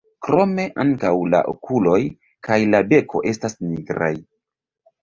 [0.27, 1.99] Krome ankaŭ la okuloj
[2.49, 4.15] kaj la beko estas nigraj.